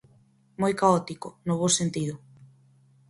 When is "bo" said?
1.61-1.67